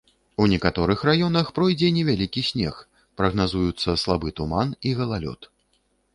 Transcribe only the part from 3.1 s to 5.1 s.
прагназуюцца слабы туман і